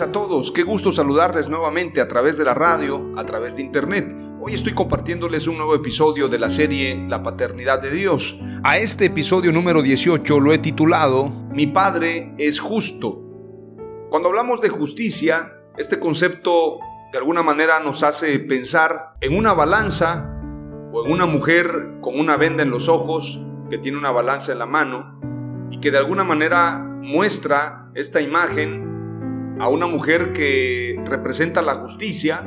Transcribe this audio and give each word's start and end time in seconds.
A 0.00 0.12
todos, 0.12 0.52
qué 0.52 0.62
gusto 0.62 0.92
saludarles 0.92 1.48
nuevamente 1.48 2.00
a 2.00 2.06
través 2.06 2.36
de 2.36 2.44
la 2.44 2.54
radio, 2.54 3.10
a 3.16 3.26
través 3.26 3.56
de 3.56 3.62
internet. 3.62 4.14
Hoy 4.38 4.54
estoy 4.54 4.72
compartiéndoles 4.72 5.48
un 5.48 5.56
nuevo 5.56 5.74
episodio 5.74 6.28
de 6.28 6.38
la 6.38 6.50
serie 6.50 7.04
La 7.08 7.24
Paternidad 7.24 7.82
de 7.82 7.90
Dios. 7.90 8.38
A 8.62 8.78
este 8.78 9.06
episodio 9.06 9.50
número 9.50 9.82
18 9.82 10.38
lo 10.38 10.52
he 10.52 10.58
titulado 10.58 11.30
Mi 11.50 11.66
Padre 11.66 12.32
es 12.38 12.60
justo. 12.60 13.20
Cuando 14.08 14.28
hablamos 14.28 14.60
de 14.60 14.68
justicia, 14.68 15.58
este 15.76 15.98
concepto 15.98 16.78
de 17.10 17.18
alguna 17.18 17.42
manera 17.42 17.80
nos 17.80 18.04
hace 18.04 18.38
pensar 18.38 19.14
en 19.20 19.36
una 19.36 19.52
balanza 19.52 20.38
o 20.92 21.04
en 21.04 21.10
una 21.10 21.26
mujer 21.26 21.98
con 22.00 22.20
una 22.20 22.36
venda 22.36 22.62
en 22.62 22.70
los 22.70 22.88
ojos 22.88 23.40
que 23.68 23.78
tiene 23.78 23.98
una 23.98 24.12
balanza 24.12 24.52
en 24.52 24.60
la 24.60 24.66
mano 24.66 25.18
y 25.72 25.80
que 25.80 25.90
de 25.90 25.98
alguna 25.98 26.22
manera 26.22 26.78
muestra 26.78 27.90
esta 27.94 28.20
imagen 28.20 28.87
a 29.60 29.68
una 29.68 29.86
mujer 29.86 30.32
que 30.32 31.00
representa 31.04 31.62
la 31.62 31.74
justicia 31.74 32.44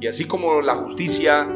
y 0.00 0.06
así 0.06 0.26
como 0.26 0.60
la 0.60 0.76
justicia 0.76 1.48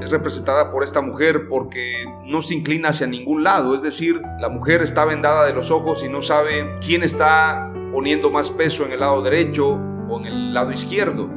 es 0.00 0.10
representada 0.10 0.70
por 0.70 0.84
esta 0.84 1.00
mujer 1.00 1.48
porque 1.48 2.04
no 2.24 2.42
se 2.42 2.54
inclina 2.54 2.90
hacia 2.90 3.06
ningún 3.06 3.42
lado, 3.44 3.74
es 3.74 3.82
decir, 3.82 4.20
la 4.40 4.48
mujer 4.48 4.82
está 4.82 5.04
vendada 5.04 5.46
de 5.46 5.54
los 5.54 5.70
ojos 5.70 6.04
y 6.04 6.08
no 6.08 6.20
sabe 6.20 6.78
quién 6.84 7.02
está 7.02 7.72
poniendo 7.92 8.30
más 8.30 8.50
peso 8.50 8.84
en 8.84 8.92
el 8.92 9.00
lado 9.00 9.22
derecho 9.22 9.80
o 10.08 10.20
en 10.20 10.26
el 10.26 10.54
lado 10.54 10.72
izquierdo. 10.72 11.30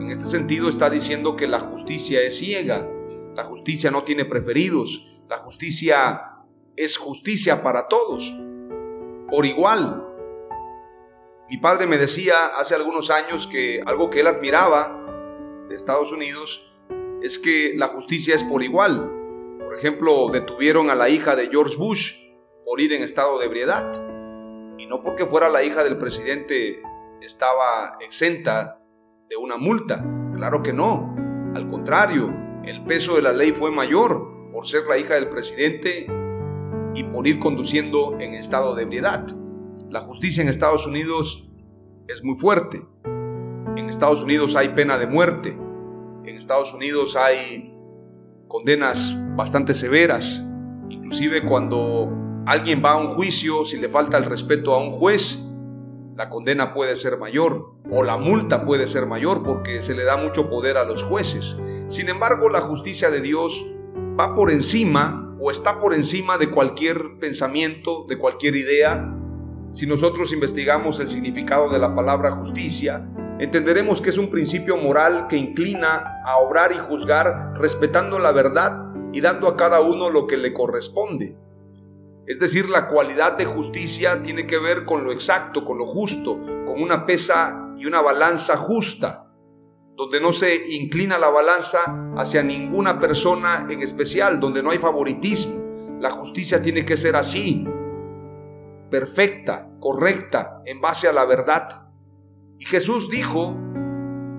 En 0.00 0.10
este 0.10 0.26
sentido 0.26 0.68
está 0.68 0.90
diciendo 0.90 1.36
que 1.36 1.46
la 1.46 1.60
justicia 1.60 2.20
es 2.20 2.38
ciega, 2.38 2.86
la 3.34 3.44
justicia 3.44 3.90
no 3.90 4.02
tiene 4.02 4.24
preferidos, 4.24 5.22
la 5.28 5.38
justicia 5.38 6.20
es 6.76 6.98
justicia 6.98 7.62
para 7.62 7.88
todos, 7.88 8.34
por 9.30 9.46
igual, 9.46 10.07
mi 11.48 11.56
padre 11.56 11.86
me 11.86 11.96
decía 11.96 12.34
hace 12.58 12.74
algunos 12.74 13.10
años 13.10 13.46
que 13.46 13.80
algo 13.86 14.10
que 14.10 14.20
él 14.20 14.26
admiraba 14.26 15.02
de 15.66 15.74
Estados 15.74 16.12
Unidos 16.12 16.76
es 17.22 17.38
que 17.38 17.72
la 17.74 17.86
justicia 17.86 18.34
es 18.34 18.44
por 18.44 18.62
igual. 18.62 19.10
Por 19.58 19.74
ejemplo, 19.74 20.28
detuvieron 20.30 20.90
a 20.90 20.94
la 20.94 21.08
hija 21.08 21.36
de 21.36 21.48
George 21.48 21.76
Bush 21.76 22.16
por 22.66 22.82
ir 22.82 22.92
en 22.92 23.02
estado 23.02 23.38
de 23.38 23.46
ebriedad. 23.46 23.94
Y 24.76 24.86
no 24.86 25.00
porque 25.00 25.24
fuera 25.24 25.48
la 25.48 25.62
hija 25.62 25.82
del 25.82 25.96
presidente 25.96 26.82
estaba 27.22 27.96
exenta 28.00 28.82
de 29.30 29.36
una 29.36 29.56
multa. 29.56 30.04
Claro 30.34 30.62
que 30.62 30.74
no. 30.74 31.16
Al 31.54 31.66
contrario, 31.66 32.30
el 32.62 32.84
peso 32.84 33.16
de 33.16 33.22
la 33.22 33.32
ley 33.32 33.52
fue 33.52 33.70
mayor 33.70 34.50
por 34.52 34.66
ser 34.66 34.84
la 34.84 34.98
hija 34.98 35.14
del 35.14 35.30
presidente 35.30 36.06
y 36.94 37.04
por 37.04 37.26
ir 37.26 37.38
conduciendo 37.38 38.18
en 38.20 38.34
estado 38.34 38.74
de 38.74 38.82
ebriedad. 38.82 39.26
La 39.90 40.00
justicia 40.00 40.42
en 40.42 40.50
Estados 40.50 40.86
Unidos 40.86 41.48
es 42.08 42.22
muy 42.22 42.38
fuerte. 42.38 42.84
En 43.04 43.88
Estados 43.88 44.22
Unidos 44.22 44.54
hay 44.54 44.68
pena 44.70 44.98
de 44.98 45.06
muerte. 45.06 45.56
En 46.24 46.36
Estados 46.36 46.74
Unidos 46.74 47.16
hay 47.16 47.74
condenas 48.48 49.16
bastante 49.34 49.72
severas. 49.72 50.44
Inclusive 50.90 51.42
cuando 51.46 52.12
alguien 52.44 52.82
va 52.84 52.92
a 52.92 52.96
un 52.98 53.06
juicio, 53.06 53.64
si 53.64 53.78
le 53.78 53.88
falta 53.88 54.18
el 54.18 54.26
respeto 54.26 54.74
a 54.74 54.82
un 54.82 54.92
juez, 54.92 55.48
la 56.16 56.28
condena 56.28 56.74
puede 56.74 56.94
ser 56.94 57.16
mayor 57.16 57.72
o 57.90 58.02
la 58.02 58.18
multa 58.18 58.66
puede 58.66 58.86
ser 58.86 59.06
mayor 59.06 59.42
porque 59.42 59.80
se 59.80 59.94
le 59.94 60.04
da 60.04 60.18
mucho 60.18 60.50
poder 60.50 60.76
a 60.76 60.84
los 60.84 61.02
jueces. 61.02 61.56
Sin 61.86 62.10
embargo, 62.10 62.50
la 62.50 62.60
justicia 62.60 63.08
de 63.08 63.22
Dios 63.22 63.64
va 64.20 64.34
por 64.34 64.50
encima 64.50 65.34
o 65.40 65.50
está 65.50 65.80
por 65.80 65.94
encima 65.94 66.36
de 66.36 66.50
cualquier 66.50 67.18
pensamiento, 67.18 68.04
de 68.06 68.18
cualquier 68.18 68.54
idea, 68.54 69.14
si 69.70 69.86
nosotros 69.86 70.32
investigamos 70.32 70.98
el 70.98 71.08
significado 71.08 71.68
de 71.68 71.78
la 71.78 71.94
palabra 71.94 72.30
justicia, 72.30 73.06
entenderemos 73.38 74.00
que 74.00 74.08
es 74.08 74.18
un 74.18 74.30
principio 74.30 74.78
moral 74.78 75.26
que 75.28 75.36
inclina 75.36 76.22
a 76.24 76.38
obrar 76.38 76.72
y 76.72 76.78
juzgar 76.78 77.52
respetando 77.58 78.18
la 78.18 78.32
verdad 78.32 78.92
y 79.12 79.20
dando 79.20 79.46
a 79.46 79.56
cada 79.56 79.80
uno 79.80 80.08
lo 80.08 80.26
que 80.26 80.38
le 80.38 80.54
corresponde. 80.54 81.36
Es 82.26 82.38
decir, 82.38 82.68
la 82.68 82.88
cualidad 82.88 83.36
de 83.36 83.44
justicia 83.44 84.22
tiene 84.22 84.46
que 84.46 84.58
ver 84.58 84.84
con 84.84 85.04
lo 85.04 85.12
exacto, 85.12 85.64
con 85.64 85.78
lo 85.78 85.86
justo, 85.86 86.38
con 86.66 86.82
una 86.82 87.04
pesa 87.06 87.72
y 87.76 87.86
una 87.86 88.00
balanza 88.00 88.56
justa, 88.56 89.30
donde 89.96 90.20
no 90.20 90.32
se 90.32 90.74
inclina 90.74 91.18
la 91.18 91.28
balanza 91.28 92.12
hacia 92.16 92.42
ninguna 92.42 92.98
persona 93.00 93.66
en 93.68 93.82
especial, 93.82 94.40
donde 94.40 94.62
no 94.62 94.70
hay 94.70 94.78
favoritismo. 94.78 95.98
La 96.00 96.10
justicia 96.10 96.62
tiene 96.62 96.84
que 96.84 96.96
ser 96.96 97.16
así, 97.16 97.66
perfecta, 98.90 99.68
correcta, 99.80 100.62
en 100.64 100.80
base 100.80 101.08
a 101.08 101.12
la 101.12 101.24
verdad. 101.24 101.88
Y 102.58 102.64
Jesús 102.64 103.10
dijo, 103.10 103.56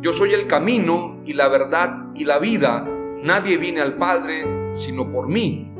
yo 0.01 0.13
soy 0.13 0.33
el 0.33 0.47
camino 0.47 1.21
y 1.25 1.33
la 1.33 1.47
verdad 1.47 2.07
y 2.15 2.25
la 2.25 2.39
vida, 2.39 2.87
nadie 3.23 3.57
viene 3.57 3.81
al 3.81 3.97
Padre 3.97 4.59
sino 4.71 5.11
por 5.11 5.27
mí. 5.27 5.71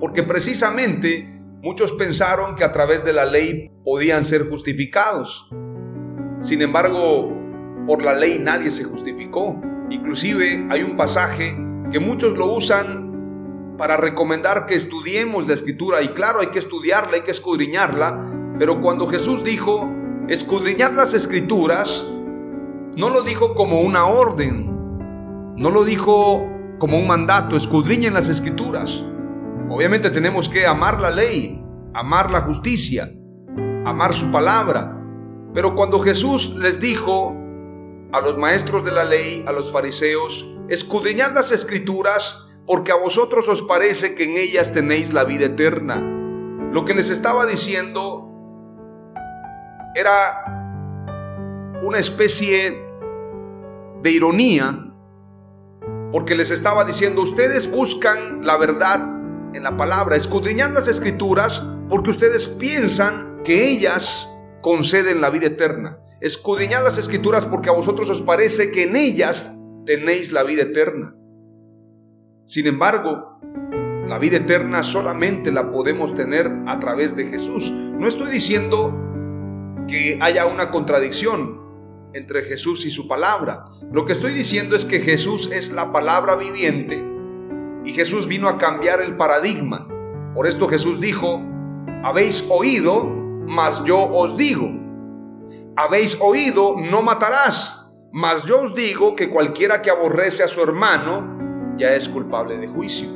Porque 0.00 0.22
precisamente 0.22 1.40
muchos 1.62 1.92
pensaron 1.92 2.56
que 2.56 2.64
a 2.64 2.72
través 2.72 3.04
de 3.04 3.12
la 3.12 3.24
ley 3.24 3.70
podían 3.84 4.24
ser 4.24 4.48
justificados. 4.48 5.48
Sin 6.40 6.60
embargo, 6.62 7.32
por 7.86 8.02
la 8.02 8.14
ley 8.14 8.38
nadie 8.38 8.70
se 8.70 8.84
justificó. 8.84 9.60
Inclusive 9.90 10.66
hay 10.70 10.82
un 10.82 10.96
pasaje 10.96 11.56
que 11.90 12.00
muchos 12.00 12.36
lo 12.36 12.52
usan 12.52 13.03
para 13.76 13.96
recomendar 13.96 14.66
que 14.66 14.74
estudiemos 14.74 15.46
la 15.46 15.54
escritura. 15.54 16.02
Y 16.02 16.08
claro, 16.08 16.40
hay 16.40 16.48
que 16.48 16.58
estudiarla, 16.58 17.16
hay 17.16 17.22
que 17.22 17.30
escudriñarla, 17.30 18.54
pero 18.58 18.80
cuando 18.80 19.06
Jesús 19.06 19.44
dijo, 19.44 19.90
escudriñad 20.28 20.92
las 20.92 21.14
escrituras, 21.14 22.06
no 22.96 23.10
lo 23.10 23.22
dijo 23.22 23.54
como 23.54 23.80
una 23.80 24.06
orden, 24.06 25.54
no 25.56 25.70
lo 25.70 25.84
dijo 25.84 26.48
como 26.78 26.98
un 26.98 27.06
mandato, 27.06 27.56
escudriñen 27.56 28.14
las 28.14 28.28
escrituras. 28.28 29.04
Obviamente 29.68 30.10
tenemos 30.10 30.48
que 30.48 30.66
amar 30.66 31.00
la 31.00 31.10
ley, 31.10 31.64
amar 31.94 32.30
la 32.30 32.40
justicia, 32.40 33.08
amar 33.84 34.14
su 34.14 34.30
palabra, 34.30 35.00
pero 35.52 35.74
cuando 35.74 36.00
Jesús 36.00 36.56
les 36.56 36.80
dijo 36.80 37.36
a 38.12 38.20
los 38.20 38.36
maestros 38.36 38.84
de 38.84 38.92
la 38.92 39.04
ley, 39.04 39.44
a 39.46 39.52
los 39.52 39.72
fariseos, 39.72 40.46
escudriñad 40.68 41.32
las 41.32 41.52
escrituras, 41.52 42.43
porque 42.66 42.92
a 42.92 42.96
vosotros 42.96 43.48
os 43.48 43.62
parece 43.62 44.14
que 44.14 44.24
en 44.24 44.36
ellas 44.36 44.72
tenéis 44.72 45.12
la 45.12 45.24
vida 45.24 45.46
eterna. 45.46 46.00
Lo 46.72 46.84
que 46.84 46.94
les 46.94 47.10
estaba 47.10 47.46
diciendo 47.46 48.30
era 49.94 50.54
una 51.82 51.98
especie 51.98 52.82
de 54.02 54.10
ironía, 54.10 54.92
porque 56.10 56.34
les 56.34 56.50
estaba 56.50 56.84
diciendo, 56.84 57.22
ustedes 57.22 57.70
buscan 57.70 58.44
la 58.44 58.56
verdad 58.56 59.20
en 59.54 59.62
la 59.62 59.76
palabra, 59.76 60.16
escudriñad 60.16 60.70
las 60.70 60.88
escrituras, 60.88 61.66
porque 61.88 62.10
ustedes 62.10 62.48
piensan 62.48 63.42
que 63.44 63.70
ellas 63.70 64.30
conceden 64.62 65.20
la 65.20 65.30
vida 65.30 65.46
eterna. 65.46 65.98
Escudriñad 66.20 66.82
las 66.82 66.96
escrituras 66.96 67.44
porque 67.44 67.68
a 67.68 67.72
vosotros 67.72 68.08
os 68.08 68.22
parece 68.22 68.72
que 68.72 68.84
en 68.84 68.96
ellas 68.96 69.60
tenéis 69.84 70.32
la 70.32 70.42
vida 70.42 70.62
eterna. 70.62 71.14
Sin 72.46 72.66
embargo, 72.66 73.40
la 74.06 74.18
vida 74.18 74.36
eterna 74.36 74.82
solamente 74.82 75.50
la 75.50 75.70
podemos 75.70 76.14
tener 76.14 76.50
a 76.66 76.78
través 76.78 77.16
de 77.16 77.24
Jesús. 77.24 77.70
No 77.70 78.06
estoy 78.06 78.30
diciendo 78.30 79.00
que 79.88 80.18
haya 80.20 80.44
una 80.44 80.70
contradicción 80.70 81.62
entre 82.12 82.42
Jesús 82.42 82.84
y 82.84 82.90
su 82.90 83.08
palabra. 83.08 83.64
Lo 83.90 84.04
que 84.04 84.12
estoy 84.12 84.34
diciendo 84.34 84.76
es 84.76 84.84
que 84.84 85.00
Jesús 85.00 85.50
es 85.52 85.72
la 85.72 85.90
palabra 85.90 86.36
viviente 86.36 87.02
y 87.84 87.92
Jesús 87.92 88.28
vino 88.28 88.48
a 88.48 88.58
cambiar 88.58 89.00
el 89.00 89.16
paradigma. 89.16 89.88
Por 90.34 90.46
esto 90.46 90.68
Jesús 90.68 91.00
dijo, 91.00 91.42
habéis 92.02 92.46
oído, 92.50 93.04
mas 93.46 93.84
yo 93.84 93.98
os 93.98 94.36
digo. 94.36 94.68
Habéis 95.76 96.18
oído, 96.20 96.76
no 96.78 97.02
matarás, 97.02 97.96
mas 98.12 98.44
yo 98.44 98.60
os 98.60 98.74
digo 98.74 99.16
que 99.16 99.30
cualquiera 99.30 99.80
que 99.80 99.90
aborrece 99.90 100.42
a 100.42 100.48
su 100.48 100.62
hermano 100.62 101.33
ya 101.76 101.94
es 101.94 102.08
culpable 102.08 102.58
de 102.58 102.68
juicio. 102.68 103.08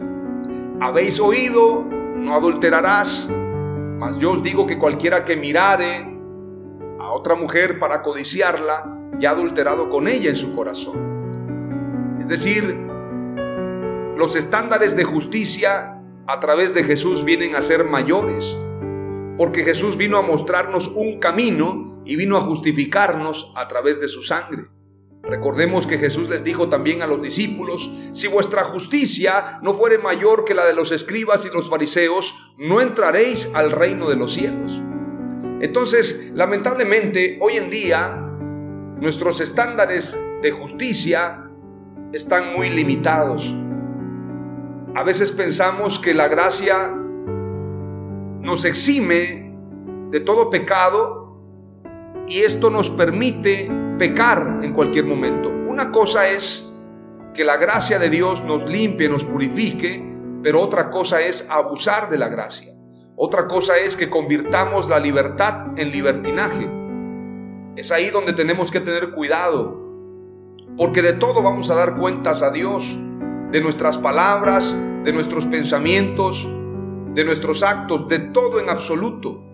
Habéis 0.81 1.21
oído, 1.21 1.85
no 2.17 2.35
adulterarás, 2.35 3.31
mas 3.99 4.19
yo 4.19 4.33
os 4.33 4.43
digo 4.43 4.67
que 4.67 4.79
cualquiera 4.79 5.25
que 5.25 5.37
mirare 5.37 6.07
a 7.01 7.11
otra 7.11 7.35
mujer 7.35 7.79
para 7.79 8.03
codiciarla, 8.03 8.95
ya 9.19 9.31
ha 9.31 9.33
adulterado 9.33 9.89
con 9.89 10.07
ella 10.07 10.31
en 10.31 10.37
su 10.37 10.55
corazón. 10.55 12.17
Es 12.21 12.29
decir, 12.29 12.77
los 14.17 14.37
estándares 14.37 14.97
de 14.97 15.05
justicia 15.05 16.03
a 16.27 16.41
través 16.41 16.75
de 16.75 16.85
Jesús 16.85 17.25
vienen 17.25 17.57
a 17.57 17.63
ser 17.63 17.85
mayores, 17.85 18.59
porque 19.37 19.65
Jesús 19.65 19.97
vino 19.97 20.19
a 20.19 20.23
mostrarnos 20.23 20.89
un 20.89 21.19
camino 21.19 22.03
y 22.05 22.17
vino 22.17 22.37
a 22.37 22.41
justificarnos 22.41 23.53
a 23.57 23.67
través 23.69 24.01
de 24.01 24.09
su 24.09 24.23
sangre. 24.23 24.65
Recordemos 25.29 25.87
que 25.87 25.99
Jesús 25.99 26.31
les 26.31 26.43
dijo 26.43 26.71
también 26.71 27.03
a 27.03 27.07
los 27.07 27.21
discípulos, 27.21 27.95
si 28.13 28.29
vuestra 28.29 28.65
justicia 28.65 29.59
no 29.61 29.75
fuere 29.75 29.99
mayor 29.99 30.47
que 30.47 30.55
la 30.55 30.65
de 30.65 30.73
los 30.73 30.91
escribas 30.91 31.45
y 31.45 31.51
los 31.51 31.69
fariseos, 31.69 32.55
no 32.57 32.81
entraréis 32.81 33.55
al 33.55 33.71
reino 33.71 34.09
de 34.09 34.17
los 34.17 34.33
cielos. 34.33 34.81
Entonces, 35.61 36.33
lamentablemente, 36.35 37.37
hoy 37.43 37.59
en 37.59 37.69
día, 37.69 38.17
nuestros 39.01 39.41
estándares 39.41 40.19
de 40.41 40.51
justicia 40.51 41.51
están 42.15 42.55
muy 42.55 42.71
limitados. 42.71 43.55
A 44.95 45.03
veces 45.03 45.33
pensamos 45.33 45.99
que 45.99 46.15
la 46.15 46.29
gracia 46.29 46.95
nos 48.41 48.65
exime 48.65 49.55
de 50.11 50.21
todo 50.21 50.49
pecado 50.49 51.39
y 52.27 52.39
esto 52.39 52.71
nos 52.71 52.89
permite 52.89 53.88
pecar 53.99 54.61
en 54.63 54.73
cualquier 54.73 55.05
momento. 55.05 55.51
Una 55.51 55.91
cosa 55.91 56.29
es 56.29 56.73
que 57.35 57.45
la 57.45 57.57
gracia 57.57 57.99
de 57.99 58.09
Dios 58.09 58.45
nos 58.45 58.69
limpie, 58.69 59.09
nos 59.09 59.25
purifique, 59.25 60.03
pero 60.43 60.61
otra 60.61 60.89
cosa 60.89 61.21
es 61.21 61.51
abusar 61.51 62.09
de 62.09 62.19
la 62.19 62.29
gracia. 62.29 62.73
Otra 63.17 63.47
cosa 63.47 63.77
es 63.79 63.97
que 63.97 64.09
convirtamos 64.09 64.89
la 64.89 65.01
libertad 65.01 65.77
en 65.77 65.91
libertinaje. 65.91 66.71
Es 67.77 67.91
ahí 67.91 68.11
donde 68.11 68.33
tenemos 68.33 68.71
que 68.71 68.81
tener 68.81 69.11
cuidado, 69.11 69.77
porque 70.77 71.03
de 71.03 71.13
todo 71.13 71.43
vamos 71.43 71.71
a 71.71 71.75
dar 71.75 71.97
cuentas 71.97 72.43
a 72.43 72.51
Dios, 72.51 72.97
de 73.51 73.61
nuestras 73.61 73.99
palabras, 73.99 74.77
de 75.05 75.13
nuestros 75.13 75.47
pensamientos, 75.47 76.49
de 77.15 77.25
nuestros 77.25 77.63
actos, 77.63 78.09
de 78.09 78.19
todo 78.19 78.61
en 78.61 78.69
absoluto. 78.69 79.45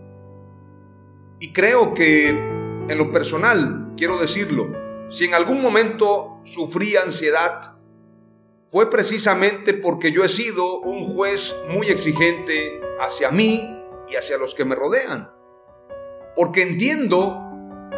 Y 1.38 1.52
creo 1.52 1.94
que 1.94 2.28
en 2.28 2.98
lo 2.98 3.10
personal, 3.12 3.83
quiero 3.96 4.18
decirlo, 4.18 4.72
si 5.08 5.26
en 5.26 5.34
algún 5.34 5.60
momento 5.60 6.40
sufrí 6.44 6.96
ansiedad, 6.96 7.76
fue 8.66 8.90
precisamente 8.90 9.74
porque 9.74 10.10
yo 10.10 10.24
he 10.24 10.28
sido 10.28 10.80
un 10.80 11.04
juez 11.04 11.54
muy 11.68 11.88
exigente 11.88 12.80
hacia 12.98 13.30
mí 13.30 13.84
y 14.08 14.16
hacia 14.16 14.38
los 14.38 14.54
que 14.54 14.64
me 14.64 14.74
rodean. 14.74 15.30
Porque 16.34 16.62
entiendo 16.62 17.40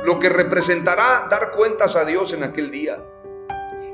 lo 0.05 0.19
que 0.19 0.29
representará 0.29 1.29
dar 1.31 1.53
cuentas 1.53 1.97
a 1.97 2.05
Dios 2.05 2.33
en 2.33 2.43
aquel 2.43 2.71
día. 2.71 3.03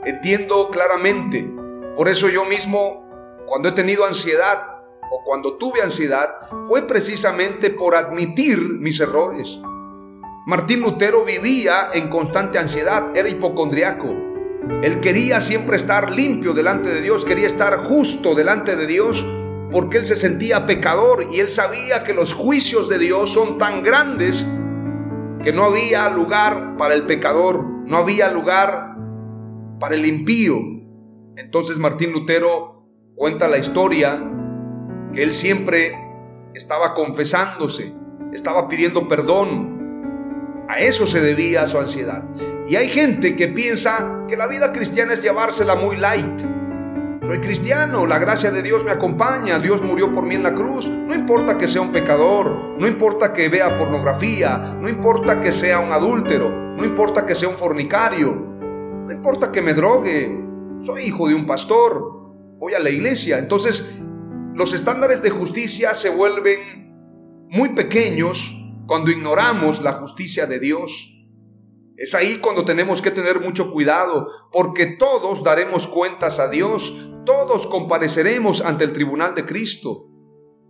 Entiendo 0.04 0.70
claramente. 0.70 1.48
Por 1.94 2.08
eso 2.08 2.28
yo 2.28 2.44
mismo, 2.46 3.06
cuando 3.46 3.68
he 3.68 3.72
tenido 3.72 4.04
ansiedad 4.04 4.82
o 5.10 5.22
cuando 5.24 5.58
tuve 5.58 5.82
ansiedad, 5.82 6.32
fue 6.66 6.82
precisamente 6.86 7.70
por 7.70 7.94
admitir 7.94 8.58
mis 8.58 8.98
errores 8.98 9.60
Martín 10.44 10.80
Lutero 10.80 11.24
vivía 11.24 11.90
en 11.94 12.08
constante 12.08 12.58
ansiedad, 12.58 13.16
era 13.16 13.28
hipocondriaco. 13.28 14.12
Él 14.82 14.98
quería 15.00 15.40
siempre 15.40 15.76
estar 15.76 16.10
limpio 16.10 16.52
delante 16.52 16.88
de 16.88 17.00
Dios, 17.00 17.24
quería 17.24 17.46
estar 17.46 17.76
justo 17.84 18.34
delante 18.34 18.74
de 18.74 18.88
Dios, 18.88 19.24
porque 19.70 19.98
él 19.98 20.04
se 20.04 20.16
sentía 20.16 20.66
pecador 20.66 21.28
y 21.30 21.38
él 21.38 21.48
sabía 21.48 22.02
que 22.02 22.12
los 22.12 22.32
juicios 22.32 22.88
de 22.88 22.98
Dios 22.98 23.30
son 23.30 23.56
tan 23.56 23.84
grandes 23.84 24.44
que 25.44 25.52
no 25.52 25.62
había 25.64 26.08
lugar 26.10 26.76
para 26.76 26.94
el 26.94 27.06
pecador, 27.06 27.64
no 27.86 27.98
había 27.98 28.28
lugar 28.32 28.96
para 29.78 29.94
el 29.94 30.04
impío. 30.04 30.56
Entonces 31.36 31.78
Martín 31.78 32.12
Lutero 32.12 32.84
cuenta 33.14 33.46
la 33.46 33.58
historia 33.58 34.20
que 35.12 35.22
él 35.22 35.34
siempre 35.34 35.96
estaba 36.52 36.94
confesándose, 36.94 37.92
estaba 38.32 38.66
pidiendo 38.66 39.06
perdón, 39.06 39.71
a 40.68 40.80
eso 40.80 41.06
se 41.06 41.20
debía 41.20 41.66
su 41.66 41.78
ansiedad. 41.78 42.24
Y 42.66 42.76
hay 42.76 42.88
gente 42.88 43.36
que 43.36 43.48
piensa 43.48 44.24
que 44.28 44.36
la 44.36 44.46
vida 44.46 44.72
cristiana 44.72 45.12
es 45.12 45.22
llevársela 45.22 45.74
muy 45.74 45.96
light. 45.96 46.40
Soy 47.22 47.38
cristiano, 47.40 48.06
la 48.06 48.18
gracia 48.18 48.50
de 48.50 48.62
Dios 48.62 48.84
me 48.84 48.90
acompaña, 48.90 49.58
Dios 49.58 49.82
murió 49.82 50.12
por 50.12 50.26
mí 50.26 50.34
en 50.34 50.42
la 50.42 50.54
cruz. 50.54 50.88
No 50.88 51.14
importa 51.14 51.56
que 51.56 51.68
sea 51.68 51.80
un 51.80 51.92
pecador, 51.92 52.76
no 52.78 52.86
importa 52.86 53.32
que 53.32 53.48
vea 53.48 53.76
pornografía, 53.76 54.76
no 54.80 54.88
importa 54.88 55.40
que 55.40 55.52
sea 55.52 55.78
un 55.78 55.92
adúltero, 55.92 56.50
no 56.50 56.84
importa 56.84 57.24
que 57.24 57.34
sea 57.34 57.48
un 57.48 57.54
fornicario, 57.54 58.32
no 59.06 59.12
importa 59.12 59.52
que 59.52 59.62
me 59.62 59.74
drogue, 59.74 60.42
soy 60.80 61.02
hijo 61.02 61.28
de 61.28 61.34
un 61.34 61.46
pastor, 61.46 62.22
voy 62.58 62.74
a 62.74 62.80
la 62.80 62.90
iglesia. 62.90 63.38
Entonces, 63.38 64.00
los 64.54 64.72
estándares 64.72 65.22
de 65.22 65.30
justicia 65.30 65.94
se 65.94 66.10
vuelven 66.10 67.46
muy 67.50 67.70
pequeños 67.70 68.61
cuando 68.86 69.10
ignoramos 69.10 69.82
la 69.82 69.92
justicia 69.92 70.46
de 70.46 70.58
Dios. 70.58 71.08
Es 71.96 72.14
ahí 72.14 72.38
cuando 72.38 72.64
tenemos 72.64 73.00
que 73.00 73.10
tener 73.10 73.40
mucho 73.40 73.70
cuidado, 73.70 74.28
porque 74.50 74.86
todos 74.86 75.44
daremos 75.44 75.86
cuentas 75.86 76.40
a 76.40 76.48
Dios, 76.48 77.10
todos 77.24 77.66
compareceremos 77.66 78.60
ante 78.62 78.84
el 78.84 78.92
tribunal 78.92 79.34
de 79.34 79.46
Cristo, 79.46 80.08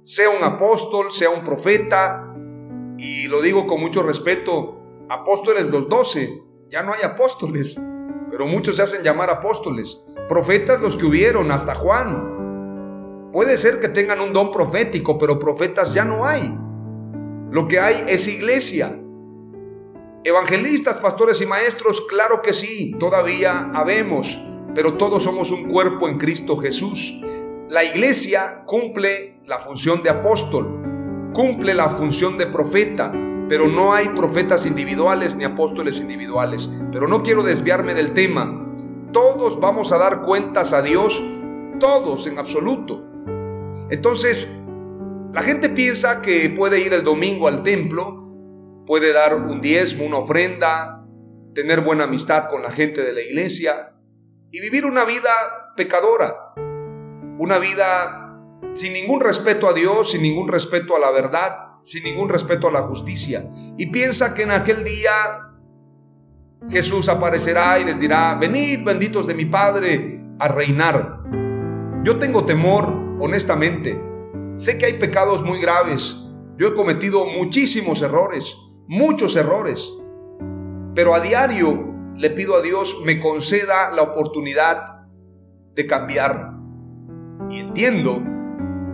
sea 0.05 0.31
un 0.31 0.43
apóstol, 0.43 1.11
sea 1.11 1.31
un 1.31 1.43
profeta, 1.45 2.35
y 2.99 3.29
lo 3.29 3.41
digo 3.41 3.67
con 3.67 3.81
mucho 3.81 4.03
respeto, 4.03 4.83
apóstoles 5.09 5.67
los 5.71 5.89
doce, 5.89 6.43
ya 6.69 6.83
no 6.83 6.93
hay 6.93 7.03
apóstoles, 7.03 7.81
pero 8.31 8.47
muchos 8.47 8.77
se 8.77 8.83
hacen 8.83 9.03
llamar 9.03 9.31
apóstoles, 9.31 10.03
profetas 10.29 10.81
los 10.81 10.97
que 10.97 11.07
hubieron, 11.07 11.51
hasta 11.51 11.75
Juan. 11.75 13.31
Puede 13.33 13.57
ser 13.57 13.81
que 13.81 13.89
tengan 13.89 14.21
un 14.21 14.33
don 14.33 14.53
profético, 14.53 15.19
pero 15.19 15.39
profetas 15.39 15.95
ya 15.95 16.05
no 16.05 16.27
hay. 16.27 16.55
Lo 17.53 17.69
que 17.69 17.79
hay 17.79 17.95
es 18.09 18.29
iglesia. 18.29 18.91
Evangelistas, 20.25 21.01
pastores 21.01 21.39
y 21.43 21.47
maestros, 21.47 22.01
claro 22.09 22.41
que 22.41 22.55
sí, 22.55 22.97
todavía 22.99 23.71
habemos, 23.75 24.39
pero 24.75 24.95
todos 24.95 25.23
somos 25.23 25.51
un 25.51 25.69
cuerpo 25.69 26.09
en 26.09 26.17
Cristo 26.17 26.57
Jesús. 26.57 27.21
La 27.69 27.85
iglesia 27.85 28.63
cumple 28.65 29.43
la 29.45 29.59
función 29.59 30.03
de 30.03 30.09
apóstol, 30.09 31.31
cumple 31.35 31.75
la 31.75 31.91
función 31.91 32.39
de 32.39 32.47
profeta, 32.47 33.13
pero 33.51 33.69
no 33.69 33.93
hay 33.93 34.09
profetas 34.09 34.65
individuales 34.65 35.37
ni 35.37 35.45
apóstoles 35.45 36.01
individuales. 36.01 36.71
Pero 36.91 37.07
no 37.07 37.23
quiero 37.23 37.43
desviarme 37.43 37.93
del 37.93 38.15
tema. 38.15 38.73
Todos 39.13 39.61
vamos 39.61 39.93
a 39.93 39.99
dar 39.99 40.23
cuentas 40.23 40.73
a 40.73 40.81
Dios, 40.81 41.23
todos 41.79 42.27
en 42.27 42.39
absoluto. 42.39 43.05
Entonces, 43.91 44.62
la 45.33 45.43
gente 45.43 45.71
piensa 45.71 46.21
que 46.21 46.51
puede 46.51 46.81
ir 46.81 46.93
el 46.93 47.03
domingo 47.03 47.49
al 47.49 47.63
templo, 47.63 48.29
puede 48.87 49.15
dar 49.15 49.35
un 49.35 49.63
diezmo, 49.63 50.05
una 50.05 50.19
ofrenda, 50.19 51.07
tener 51.55 51.81
buena 51.81 52.05
amistad 52.05 52.51
con 52.51 52.63
la 52.63 52.71
gente 52.71 53.03
de 53.03 53.15
la 53.15 53.23
iglesia 53.23 53.95
y 54.51 54.61
vivir 54.61 54.85
una 54.85 55.05
vida 55.07 55.31
pecadora, 55.75 56.53
una 57.39 57.59
vida 57.59 58.39
sin 58.75 58.93
ningún 58.93 59.23
respeto 59.23 59.69
a 59.69 59.73
Dios, 59.73 60.11
sin 60.11 60.21
ningún 60.21 60.49
respeto 60.49 60.97
a 60.97 61.01
la 61.01 61.11
verdad, 61.11 61.79
sin 61.83 62.05
ningún 62.05 62.29
respeto 62.29 62.69
a 62.69 62.73
la 62.73 62.83
justicia. 62.83 63.43
Y 63.79 63.87
piensa 63.87 64.35
que 64.35 64.43
en 64.43 64.51
aquel 64.51 64.85
día 64.85 65.13
Jesús 66.69 67.09
aparecerá 67.09 67.79
y 67.79 67.85
les 67.85 67.99
dirá, 67.99 68.35
venid 68.35 68.85
benditos 68.85 69.27
de 69.27 69.35
mi 69.35 69.47
Padre 69.47 70.23
a 70.39 70.49
reinar. 70.49 71.21
Yo 72.05 72.19
tengo 72.19 72.45
temor, 72.45 73.17
honestamente, 73.19 74.12
Sé 74.57 74.79
que 74.79 74.87
hay 74.87 74.93
pecados 74.95 75.43
muy 75.43 75.61
graves. 75.61 76.29
Yo 76.57 76.69
he 76.69 76.75
cometido 76.75 77.27
muchísimos 77.27 78.03
errores, 78.03 78.57
muchos 78.87 79.37
errores. 79.37 79.93
Pero 80.95 81.15
a 81.15 81.21
diario 81.21 81.93
le 82.17 82.31
pido 82.31 82.57
a 82.57 82.63
Dios 82.63 83.01
me 83.05 83.19
conceda 83.19 83.91
la 83.91 84.03
oportunidad 84.03 85.07
de 85.75 85.87
cambiar. 85.87 86.53
Y 87.51 87.59
entiendo 87.59 88.23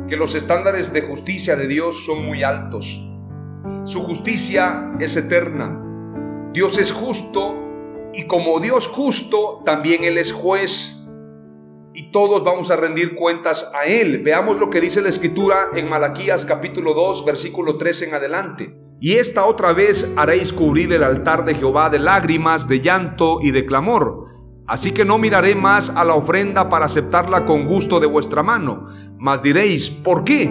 que 0.09 0.17
los 0.17 0.35
estándares 0.35 0.93
de 0.93 1.03
justicia 1.03 1.57
de 1.57 1.67
Dios 1.67 2.05
son 2.07 2.25
muy 2.25 2.43
altos. 2.43 3.05
Su 3.85 4.03
justicia 4.03 4.93
es 5.01 5.17
eterna. 5.17 5.85
Dios 6.53 6.79
es 6.79 6.93
justo 6.93 7.57
y 8.15 8.27
como 8.27 8.59
Dios 8.61 8.89
justo, 8.89 9.63
también 9.65 10.05
Él 10.05 10.19
es 10.19 10.33
juez. 10.33 10.98
Y 11.95 12.13
todos 12.13 12.45
vamos 12.45 12.71
a 12.71 12.77
rendir 12.77 13.15
cuentas 13.15 13.73
a 13.75 13.87
Él. 13.87 14.23
Veamos 14.23 14.59
lo 14.59 14.69
que 14.71 14.81
dice 14.81 15.01
la 15.01 15.09
Escritura 15.09 15.69
en 15.75 15.89
Malaquías 15.89 16.45
capítulo 16.45 16.95
2, 16.95 17.25
versículo 17.25 17.77
3 17.77 18.03
en 18.03 18.15
adelante. 18.15 18.79
Y 19.01 19.15
esta 19.15 19.47
otra 19.47 19.73
vez 19.73 20.13
haréis 20.17 20.53
cubrir 20.53 20.93
el 20.93 21.03
altar 21.03 21.45
de 21.45 21.55
Jehová 21.55 21.89
de 21.89 21.99
lágrimas, 21.99 22.69
de 22.69 22.81
llanto 22.81 23.39
y 23.41 23.53
de 23.53 23.65
clamor. 23.65 24.27
Así 24.67 24.93
que 24.93 25.07
no 25.07 25.17
miraré 25.19 25.55
más 25.55 25.91
a 25.91 26.05
la 26.05 26.15
ofrenda 26.15 26.69
para 26.69 26.85
aceptarla 26.87 27.47
con 27.47 27.67
gusto 27.67 28.01
de 28.01 28.07
vuestra 28.07 28.43
mano. 28.43 28.85
Mas 29.17 29.43
diréis, 29.43 29.89
¿por 29.89 30.25
qué? 30.25 30.51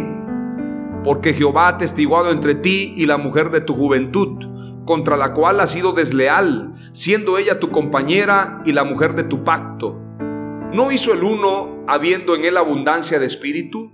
Porque 1.03 1.33
Jehová 1.33 1.67
ha 1.67 1.77
testiguado 1.77 2.31
entre 2.31 2.55
ti 2.55 2.95
y 2.97 3.05
la 3.05 3.17
mujer 3.17 3.51
de 3.51 3.61
tu 3.61 3.75
juventud, 3.75 4.43
contra 4.85 5.17
la 5.17 5.33
cual 5.33 5.59
has 5.59 5.71
sido 5.71 5.91
desleal, 5.91 6.73
siendo 6.93 7.37
ella 7.37 7.59
tu 7.59 7.69
compañera 7.69 8.63
y 8.65 8.71
la 8.71 8.83
mujer 8.83 9.13
de 9.13 9.23
tu 9.23 9.43
pacto. 9.43 10.06
¿No 10.77 10.91
hizo 10.91 11.11
el 11.11 11.23
uno 11.23 11.83
habiendo 11.87 12.35
en 12.35 12.45
él 12.45 12.55
abundancia 12.55 13.17
de 13.17 13.25
espíritu? 13.25 13.91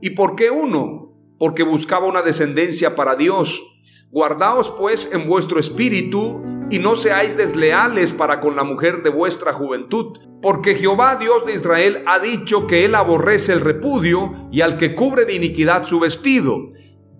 ¿Y 0.00 0.10
por 0.10 0.34
qué 0.34 0.50
uno? 0.50 1.12
Porque 1.38 1.62
buscaba 1.62 2.08
una 2.08 2.20
descendencia 2.20 2.96
para 2.96 3.14
Dios 3.14 3.62
Guardaos 4.10 4.70
pues 4.76 5.12
en 5.12 5.28
vuestro 5.28 5.60
espíritu 5.60 6.42
y 6.68 6.80
no 6.80 6.96
seáis 6.96 7.36
desleales 7.36 8.12
para 8.12 8.40
con 8.40 8.56
la 8.56 8.64
mujer 8.64 9.04
de 9.04 9.10
vuestra 9.10 9.52
juventud, 9.52 10.18
porque 10.42 10.74
Jehová 10.74 11.14
Dios 11.14 11.46
de 11.46 11.54
Israel 11.54 12.02
ha 12.06 12.18
dicho 12.18 12.66
que 12.66 12.84
él 12.84 12.96
aborrece 12.96 13.52
el 13.52 13.60
repudio 13.60 14.48
y 14.50 14.62
al 14.62 14.78
que 14.78 14.96
cubre 14.96 15.26
de 15.26 15.34
iniquidad 15.34 15.84
su 15.84 16.00
vestido. 16.00 16.70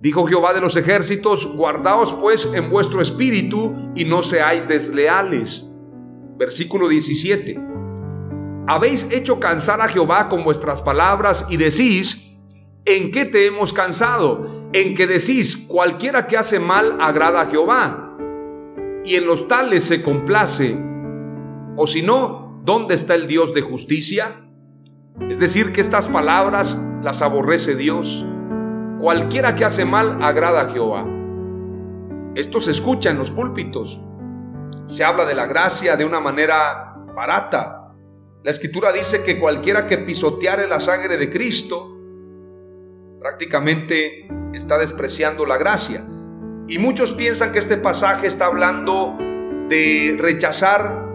Dijo 0.00 0.26
Jehová 0.26 0.52
de 0.52 0.60
los 0.60 0.74
ejércitos, 0.76 1.54
guardaos 1.54 2.12
pues 2.14 2.54
en 2.54 2.70
vuestro 2.70 3.00
espíritu 3.00 3.92
y 3.94 4.04
no 4.04 4.22
seáis 4.24 4.66
desleales. 4.66 5.70
Versículo 6.38 6.88
17. 6.88 7.75
Habéis 8.66 9.10
hecho 9.12 9.38
cansar 9.38 9.80
a 9.80 9.88
Jehová 9.88 10.28
con 10.28 10.44
vuestras 10.44 10.82
palabras 10.82 11.46
y 11.48 11.56
decís, 11.56 12.34
¿en 12.84 13.10
qué 13.10 13.24
te 13.24 13.46
hemos 13.46 13.72
cansado? 13.72 14.56
en 14.72 14.94
que 14.94 15.06
decís, 15.06 15.66
cualquiera 15.68 16.26
que 16.26 16.36
hace 16.36 16.58
mal 16.58 16.98
agrada 17.00 17.40
a 17.40 17.46
Jehová, 17.46 18.16
y 19.04 19.14
en 19.14 19.26
los 19.26 19.48
tales 19.48 19.84
se 19.84 20.02
complace, 20.02 20.76
o 21.76 21.86
si 21.86 22.02
no, 22.02 22.60
¿dónde 22.62 22.94
está 22.94 23.14
el 23.14 23.26
Dios 23.26 23.54
de 23.54 23.62
justicia? 23.62 24.26
Es 25.30 25.38
decir, 25.38 25.72
que 25.72 25.80
estas 25.80 26.08
palabras 26.08 26.78
las 27.02 27.22
aborrece 27.22 27.74
Dios. 27.74 28.24
Cualquiera 28.98 29.54
que 29.54 29.64
hace 29.64 29.84
mal 29.84 30.22
agrada 30.22 30.62
a 30.62 30.70
Jehová. 30.70 31.06
Esto 32.34 32.60
se 32.60 32.72
escucha 32.72 33.10
en 33.10 33.18
los 33.18 33.30
púlpitos. 33.30 34.00
Se 34.84 35.04
habla 35.04 35.24
de 35.24 35.34
la 35.34 35.46
gracia 35.46 35.96
de 35.96 36.04
una 36.04 36.20
manera 36.20 36.96
barata. 37.14 37.75
La 38.42 38.50
escritura 38.50 38.92
dice 38.92 39.24
que 39.24 39.38
cualquiera 39.38 39.86
que 39.86 39.98
pisoteare 39.98 40.68
la 40.68 40.80
sangre 40.80 41.16
de 41.16 41.30
Cristo, 41.30 41.96
prácticamente 43.20 44.28
está 44.54 44.78
despreciando 44.78 45.46
la 45.46 45.58
gracia. 45.58 46.04
Y 46.68 46.78
muchos 46.78 47.12
piensan 47.12 47.52
que 47.52 47.58
este 47.58 47.76
pasaje 47.76 48.26
está 48.26 48.46
hablando 48.46 49.16
de 49.68 50.16
rechazar 50.18 51.06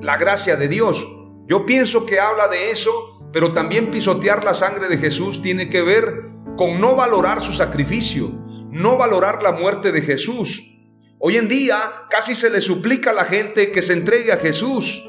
la 0.00 0.16
gracia 0.16 0.56
de 0.56 0.68
Dios. 0.68 1.06
Yo 1.46 1.66
pienso 1.66 2.06
que 2.06 2.20
habla 2.20 2.48
de 2.48 2.70
eso, 2.70 2.90
pero 3.32 3.52
también 3.52 3.90
pisotear 3.90 4.44
la 4.44 4.54
sangre 4.54 4.88
de 4.88 4.98
Jesús 4.98 5.42
tiene 5.42 5.68
que 5.68 5.82
ver 5.82 6.30
con 6.56 6.80
no 6.80 6.94
valorar 6.94 7.40
su 7.40 7.52
sacrificio, 7.52 8.28
no 8.70 8.96
valorar 8.96 9.42
la 9.42 9.52
muerte 9.52 9.92
de 9.92 10.02
Jesús. 10.02 10.86
Hoy 11.18 11.36
en 11.36 11.48
día 11.48 11.76
casi 12.10 12.34
se 12.34 12.50
le 12.50 12.60
suplica 12.60 13.10
a 13.10 13.14
la 13.14 13.24
gente 13.24 13.72
que 13.72 13.82
se 13.82 13.94
entregue 13.94 14.32
a 14.32 14.36
Jesús. 14.36 15.04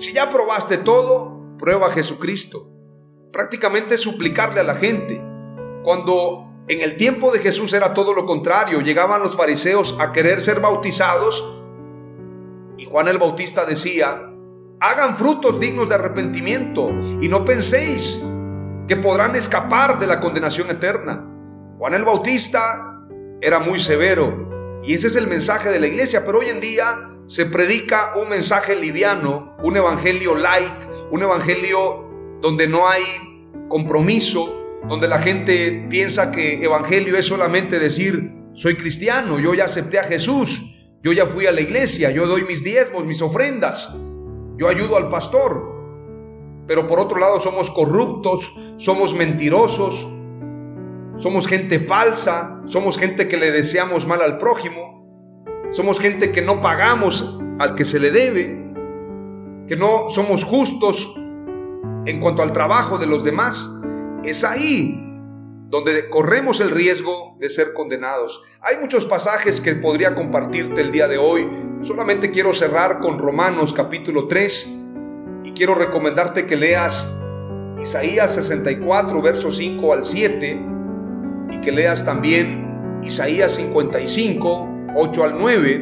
Si 0.00 0.14
ya 0.14 0.30
probaste 0.30 0.78
todo, 0.78 1.58
prueba 1.58 1.88
a 1.88 1.90
Jesucristo. 1.90 2.72
Prácticamente 3.34 3.98
suplicarle 3.98 4.60
a 4.60 4.64
la 4.64 4.76
gente. 4.76 5.22
Cuando 5.82 6.50
en 6.68 6.80
el 6.80 6.96
tiempo 6.96 7.30
de 7.30 7.40
Jesús 7.40 7.74
era 7.74 7.92
todo 7.92 8.14
lo 8.14 8.24
contrario. 8.24 8.80
Llegaban 8.80 9.20
los 9.20 9.36
fariseos 9.36 9.98
a 10.00 10.10
querer 10.12 10.40
ser 10.40 10.60
bautizados 10.60 11.62
y 12.78 12.86
Juan 12.86 13.08
el 13.08 13.18
Bautista 13.18 13.66
decía, 13.66 14.22
hagan 14.80 15.16
frutos 15.18 15.60
dignos 15.60 15.90
de 15.90 15.96
arrepentimiento 15.96 16.88
y 17.20 17.28
no 17.28 17.44
penséis 17.44 18.22
que 18.88 18.96
podrán 18.96 19.36
escapar 19.36 19.98
de 19.98 20.06
la 20.06 20.18
condenación 20.18 20.70
eterna. 20.70 21.28
Juan 21.74 21.92
el 21.92 22.04
Bautista 22.04 23.04
era 23.42 23.58
muy 23.58 23.78
severo 23.78 24.80
y 24.82 24.94
ese 24.94 25.08
es 25.08 25.16
el 25.16 25.26
mensaje 25.26 25.68
de 25.68 25.78
la 25.78 25.88
iglesia, 25.88 26.22
pero 26.24 26.38
hoy 26.38 26.48
en 26.48 26.60
día 26.60 27.09
se 27.30 27.46
predica 27.46 28.10
un 28.20 28.28
mensaje 28.28 28.74
liviano, 28.74 29.56
un 29.62 29.76
evangelio 29.76 30.34
light, 30.34 30.74
un 31.12 31.22
evangelio 31.22 32.38
donde 32.42 32.66
no 32.66 32.88
hay 32.88 33.04
compromiso, 33.68 34.80
donde 34.88 35.06
la 35.06 35.20
gente 35.20 35.86
piensa 35.88 36.32
que 36.32 36.64
evangelio 36.64 37.16
es 37.16 37.26
solamente 37.26 37.78
decir, 37.78 38.32
soy 38.54 38.74
cristiano, 38.74 39.38
yo 39.38 39.54
ya 39.54 39.66
acepté 39.66 40.00
a 40.00 40.02
Jesús, 40.02 40.88
yo 41.04 41.12
ya 41.12 41.24
fui 41.24 41.46
a 41.46 41.52
la 41.52 41.60
iglesia, 41.60 42.10
yo 42.10 42.26
doy 42.26 42.42
mis 42.42 42.64
diezmos, 42.64 43.04
mis 43.04 43.22
ofrendas, 43.22 43.94
yo 44.56 44.68
ayudo 44.68 44.96
al 44.96 45.08
pastor. 45.08 45.70
Pero 46.66 46.88
por 46.88 46.98
otro 46.98 47.16
lado 47.20 47.38
somos 47.38 47.70
corruptos, 47.70 48.56
somos 48.76 49.14
mentirosos, 49.14 50.08
somos 51.16 51.46
gente 51.46 51.78
falsa, 51.78 52.60
somos 52.66 52.98
gente 52.98 53.28
que 53.28 53.36
le 53.36 53.52
deseamos 53.52 54.08
mal 54.08 54.20
al 54.20 54.36
prójimo, 54.36 54.99
somos 55.70 56.00
gente 56.00 56.32
que 56.32 56.42
no 56.42 56.60
pagamos 56.60 57.38
al 57.58 57.74
que 57.74 57.84
se 57.84 58.00
le 58.00 58.10
debe, 58.10 58.72
que 59.68 59.76
no 59.76 60.10
somos 60.10 60.44
justos 60.44 61.14
en 62.06 62.20
cuanto 62.20 62.42
al 62.42 62.52
trabajo 62.52 62.98
de 62.98 63.06
los 63.06 63.24
demás. 63.24 63.70
Es 64.24 64.44
ahí 64.44 65.06
donde 65.68 66.08
corremos 66.08 66.60
el 66.60 66.70
riesgo 66.70 67.36
de 67.38 67.48
ser 67.48 67.72
condenados. 67.74 68.42
Hay 68.60 68.76
muchos 68.78 69.04
pasajes 69.04 69.60
que 69.60 69.74
podría 69.76 70.14
compartirte 70.14 70.80
el 70.80 70.90
día 70.90 71.06
de 71.06 71.18
hoy. 71.18 71.48
Solamente 71.82 72.30
quiero 72.30 72.52
cerrar 72.52 73.00
con 73.00 73.18
Romanos 73.18 73.72
capítulo 73.72 74.26
3 74.26 74.80
y 75.44 75.52
quiero 75.52 75.74
recomendarte 75.76 76.46
que 76.46 76.56
leas 76.56 77.22
Isaías 77.80 78.34
64, 78.34 79.22
versos 79.22 79.56
5 79.56 79.92
al 79.92 80.04
7 80.04 80.60
y 81.52 81.60
que 81.60 81.72
leas 81.72 82.04
también 82.04 83.00
Isaías 83.02 83.52
55, 83.52 84.69
8 84.94 85.24
al 85.24 85.38
9, 85.38 85.80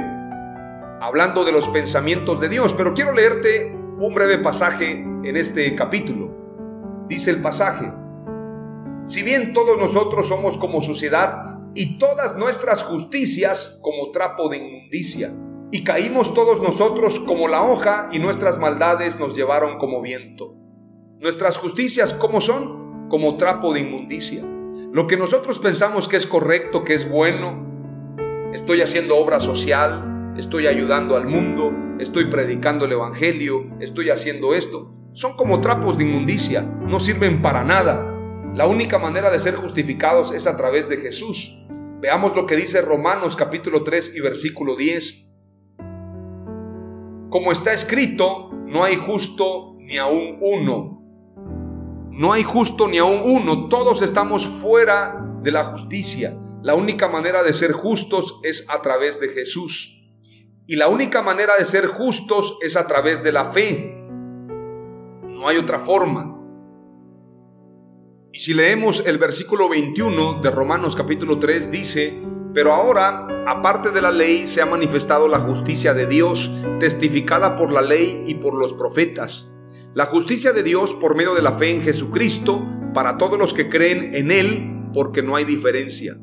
hablando 1.00 1.44
de 1.44 1.52
los 1.52 1.68
pensamientos 1.68 2.40
de 2.40 2.48
Dios. 2.48 2.74
Pero 2.74 2.94
quiero 2.94 3.12
leerte 3.12 3.76
un 4.00 4.14
breve 4.14 4.38
pasaje 4.38 4.92
en 4.92 5.36
este 5.36 5.74
capítulo. 5.74 7.06
Dice 7.08 7.30
el 7.30 7.40
pasaje, 7.40 7.92
si 9.04 9.22
bien 9.22 9.52
todos 9.52 9.78
nosotros 9.78 10.28
somos 10.28 10.58
como 10.58 10.80
sociedad 10.80 11.58
y 11.74 11.98
todas 11.98 12.36
nuestras 12.36 12.82
justicias 12.82 13.80
como 13.82 14.10
trapo 14.10 14.48
de 14.48 14.58
inmundicia, 14.58 15.32
y 15.70 15.84
caímos 15.84 16.32
todos 16.34 16.62
nosotros 16.62 17.20
como 17.20 17.46
la 17.46 17.62
hoja 17.62 18.08
y 18.10 18.18
nuestras 18.18 18.58
maldades 18.58 19.20
nos 19.20 19.36
llevaron 19.36 19.76
como 19.76 20.00
viento. 20.00 20.54
Nuestras 21.18 21.58
justicias, 21.58 22.14
¿cómo 22.14 22.40
son? 22.40 23.08
Como 23.08 23.36
trapo 23.36 23.74
de 23.74 23.80
inmundicia. 23.80 24.42
Lo 24.92 25.06
que 25.06 25.18
nosotros 25.18 25.58
pensamos 25.58 26.08
que 26.08 26.16
es 26.16 26.26
correcto, 26.26 26.84
que 26.84 26.94
es 26.94 27.10
bueno, 27.10 27.67
estoy 28.52 28.80
haciendo 28.80 29.16
obra 29.16 29.40
social, 29.40 30.34
estoy 30.36 30.66
ayudando 30.66 31.16
al 31.16 31.26
mundo, 31.26 31.74
estoy 31.98 32.26
predicando 32.26 32.84
el 32.84 32.92
Evangelio, 32.92 33.66
estoy 33.80 34.10
haciendo 34.10 34.54
esto, 34.54 34.94
son 35.12 35.36
como 35.36 35.60
trapos 35.60 35.98
de 35.98 36.04
inmundicia, 36.04 36.62
no 36.62 37.00
sirven 37.00 37.42
para 37.42 37.64
nada, 37.64 38.14
la 38.54 38.66
única 38.66 38.98
manera 38.98 39.30
de 39.30 39.38
ser 39.38 39.54
justificados 39.54 40.32
es 40.32 40.46
a 40.46 40.56
través 40.56 40.88
de 40.88 40.96
Jesús. 40.96 41.64
Veamos 42.00 42.34
lo 42.34 42.46
que 42.46 42.56
dice 42.56 42.80
Romanos 42.80 43.36
capítulo 43.36 43.84
3 43.84 44.16
y 44.16 44.20
versículo 44.20 44.74
10. 44.74 45.36
Como 47.30 47.52
está 47.52 47.72
escrito, 47.72 48.50
no 48.66 48.84
hay 48.84 48.96
justo 48.96 49.76
ni 49.78 49.98
aún 49.98 50.38
uno. 50.40 51.02
No 52.10 52.32
hay 52.32 52.42
justo 52.42 52.88
ni 52.88 52.98
aún 52.98 53.20
uno. 53.22 53.68
Todos 53.68 54.02
estamos 54.02 54.46
fuera 54.46 55.38
de 55.42 55.52
la 55.52 55.64
justicia. 55.64 56.32
La 56.62 56.74
única 56.74 57.08
manera 57.08 57.42
de 57.42 57.52
ser 57.52 57.72
justos 57.72 58.40
es 58.42 58.68
a 58.70 58.82
través 58.82 59.20
de 59.20 59.28
Jesús. 59.28 60.10
Y 60.66 60.76
la 60.76 60.88
única 60.88 61.22
manera 61.22 61.54
de 61.58 61.64
ser 61.64 61.86
justos 61.86 62.58
es 62.62 62.76
a 62.76 62.86
través 62.86 63.22
de 63.22 63.32
la 63.32 63.44
fe. 63.46 63.94
No 65.24 65.48
hay 65.48 65.56
otra 65.56 65.78
forma. 65.78 66.34
Y 68.32 68.40
si 68.40 68.54
leemos 68.54 69.06
el 69.06 69.18
versículo 69.18 69.68
21 69.68 70.40
de 70.40 70.50
Romanos 70.50 70.94
capítulo 70.94 71.38
3 71.38 71.70
dice, 71.70 72.12
pero 72.52 72.72
ahora 72.72 73.38
aparte 73.48 73.92
de 73.92 74.02
la 74.02 74.12
ley, 74.12 74.46
se 74.46 74.60
ha 74.60 74.66
manifestado 74.66 75.26
la 75.26 75.38
justicia 75.38 75.94
de 75.94 76.06
Dios, 76.06 76.50
testificada 76.80 77.56
por 77.56 77.72
la 77.72 77.80
ley 77.80 78.24
y 78.26 78.34
por 78.34 78.54
los 78.54 78.74
profetas. 78.74 79.50
La 79.94 80.04
justicia 80.04 80.52
de 80.52 80.62
Dios 80.62 80.94
por 80.94 81.16
medio 81.16 81.34
de 81.34 81.40
la 81.40 81.52
fe 81.52 81.70
en 81.70 81.80
Jesucristo 81.80 82.62
para 82.92 83.16
todos 83.16 83.38
los 83.38 83.54
que 83.54 83.70
creen 83.70 84.14
en 84.14 84.30
Él, 84.30 84.90
porque 84.92 85.22
no 85.22 85.34
hay 85.34 85.44
diferencia. 85.44 86.18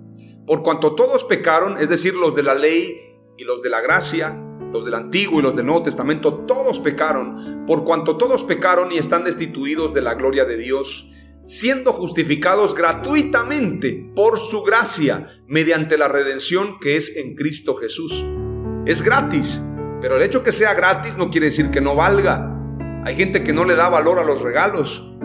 Por 0.45 0.63
cuanto 0.63 0.95
todos 0.95 1.23
pecaron, 1.23 1.77
es 1.77 1.89
decir, 1.89 2.13
los 2.15 2.35
de 2.35 2.43
la 2.43 2.55
ley 2.55 3.17
y 3.37 3.43
los 3.43 3.61
de 3.61 3.69
la 3.69 3.81
gracia, 3.81 4.35
los 4.71 4.85
del 4.85 4.93
Antiguo 4.93 5.39
y 5.39 5.43
los 5.43 5.55
del 5.55 5.65
Nuevo 5.65 5.83
Testamento, 5.83 6.45
todos 6.47 6.79
pecaron, 6.79 7.65
por 7.65 7.83
cuanto 7.83 8.17
todos 8.17 8.43
pecaron 8.43 8.91
y 8.91 8.97
están 8.97 9.23
destituidos 9.23 9.93
de 9.93 10.01
la 10.01 10.15
gloria 10.15 10.45
de 10.45 10.57
Dios 10.57 11.11
siendo 11.45 11.93
justificados 11.93 12.73
gratuitamente 12.73 14.11
por 14.15 14.39
su 14.39 14.63
gracia 14.63 15.27
mediante 15.47 15.97
la 15.97 16.07
redención 16.07 16.79
que 16.79 16.97
es 16.97 17.15
en 17.17 17.35
Cristo 17.35 17.75
Jesús. 17.75 18.25
Es 18.85 19.03
gratis, 19.03 19.61
pero 20.01 20.15
el 20.15 20.23
hecho 20.23 20.43
que 20.43 20.51
sea 20.51 20.73
gratis 20.73 21.17
no 21.17 21.29
quiere 21.29 21.47
decir 21.47 21.69
que 21.69 21.81
no 21.81 21.95
valga. 21.95 22.51
Hay 23.05 23.15
gente 23.15 23.43
que 23.43 23.53
no 23.53 23.63
le 23.63 23.75
da 23.75 23.89
valor 23.89 24.17
a 24.17 24.23
los 24.23 24.41
regalos. 24.41 25.15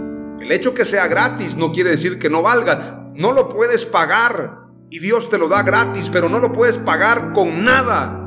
El 0.41 0.53
hecho 0.53 0.75
que 0.75 0.85
sea 0.85 1.09
gratis 1.09 1.57
no 1.57 1.73
quiere 1.73 1.91
decir 1.91 2.19
que 2.19 2.29
no 2.29 2.43
valga. 2.43 3.11
No 3.15 3.33
lo 3.33 3.49
puedes 3.49 3.87
pagar 3.87 4.60
y 4.91 4.99
Dios 4.99 5.31
te 5.31 5.39
lo 5.39 5.49
da 5.49 5.63
gratis, 5.63 6.11
pero 6.13 6.29
no 6.29 6.41
lo 6.41 6.53
puedes 6.53 6.77
pagar 6.77 7.33
con 7.33 7.65
nada. 7.65 8.19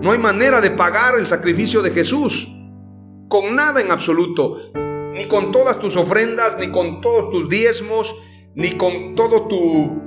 No 0.00 0.12
hay 0.12 0.18
manera 0.18 0.60
de 0.60 0.70
pagar 0.70 1.18
el 1.18 1.26
sacrificio 1.26 1.82
de 1.82 1.90
Jesús. 1.90 2.48
Con 3.28 3.56
nada 3.56 3.80
en 3.80 3.90
absoluto 3.90 4.56
ni 5.16 5.24
con 5.24 5.50
todas 5.50 5.80
tus 5.80 5.96
ofrendas, 5.96 6.58
ni 6.58 6.70
con 6.70 7.00
todos 7.00 7.30
tus 7.30 7.48
diezmos, 7.48 8.22
ni 8.54 8.72
con 8.72 9.14
todo 9.14 9.48
tu 9.48 10.02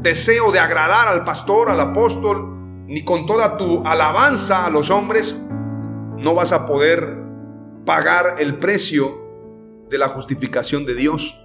deseo 0.00 0.52
de 0.52 0.60
agradar 0.60 1.08
al 1.08 1.24
pastor, 1.24 1.68
al 1.68 1.80
apóstol, 1.80 2.84
ni 2.86 3.04
con 3.04 3.26
toda 3.26 3.56
tu 3.56 3.82
alabanza 3.84 4.64
a 4.64 4.70
los 4.70 4.90
hombres, 4.90 5.48
no 6.16 6.34
vas 6.34 6.52
a 6.52 6.66
poder 6.66 7.18
pagar 7.84 8.36
el 8.38 8.58
precio 8.60 9.84
de 9.90 9.98
la 9.98 10.08
justificación 10.08 10.86
de 10.86 10.94
Dios. 10.94 11.36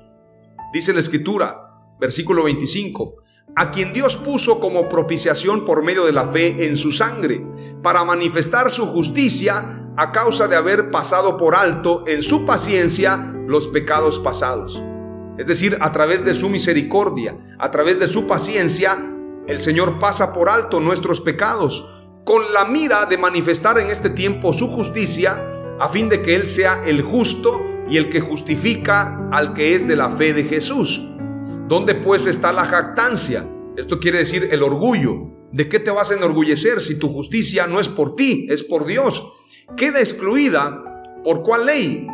Dice 0.71 0.93
la 0.93 0.99
escritura, 0.99 1.71
versículo 1.99 2.43
25, 2.43 3.15
a 3.55 3.71
quien 3.71 3.93
Dios 3.93 4.15
puso 4.15 4.59
como 4.59 4.87
propiciación 4.87 5.65
por 5.65 5.83
medio 5.83 6.05
de 6.05 6.13
la 6.13 6.25
fe 6.25 6.67
en 6.67 6.77
su 6.77 6.91
sangre, 6.91 7.45
para 7.83 8.03
manifestar 8.03 8.71
su 8.71 8.85
justicia 8.85 9.89
a 9.97 10.11
causa 10.11 10.47
de 10.47 10.55
haber 10.55 10.89
pasado 10.89 11.37
por 11.37 11.55
alto 11.55 12.03
en 12.07 12.21
su 12.21 12.45
paciencia 12.45 13.33
los 13.47 13.67
pecados 13.67 14.19
pasados. 14.19 14.81
Es 15.37 15.47
decir, 15.47 15.77
a 15.81 15.91
través 15.91 16.23
de 16.23 16.33
su 16.33 16.49
misericordia, 16.49 17.37
a 17.57 17.71
través 17.71 17.99
de 17.99 18.07
su 18.07 18.27
paciencia, 18.27 18.97
el 19.47 19.59
Señor 19.59 19.99
pasa 19.99 20.33
por 20.33 20.49
alto 20.49 20.79
nuestros 20.79 21.19
pecados, 21.19 22.07
con 22.23 22.53
la 22.53 22.65
mira 22.65 23.05
de 23.05 23.17
manifestar 23.17 23.79
en 23.79 23.89
este 23.89 24.09
tiempo 24.09 24.53
su 24.53 24.67
justicia, 24.67 25.77
a 25.79 25.89
fin 25.89 26.09
de 26.09 26.21
que 26.21 26.35
Él 26.35 26.45
sea 26.45 26.83
el 26.85 27.01
justo 27.01 27.65
y 27.89 27.97
el 27.97 28.09
que 28.09 28.21
justifica 28.21 29.27
al 29.31 29.53
que 29.53 29.73
es 29.73 29.87
de 29.87 29.95
la 29.95 30.11
fe 30.11 30.33
de 30.33 30.43
Jesús. 30.43 31.07
¿Dónde 31.71 31.95
pues 31.95 32.25
está 32.25 32.51
la 32.51 32.65
jactancia? 32.65 33.47
Esto 33.77 34.01
quiere 34.01 34.17
decir 34.17 34.49
el 34.51 34.61
orgullo. 34.61 35.31
¿De 35.53 35.69
qué 35.69 35.79
te 35.79 35.89
vas 35.89 36.11
a 36.11 36.15
enorgullecer 36.15 36.81
si 36.81 36.99
tu 36.99 37.07
justicia 37.07 37.65
no 37.65 37.79
es 37.79 37.87
por 37.87 38.13
ti, 38.17 38.45
es 38.49 38.61
por 38.61 38.85
Dios? 38.85 39.25
Queda 39.77 40.01
excluida 40.01 40.83
por 41.23 41.43
cuál 41.43 41.67
ley? 41.67 42.07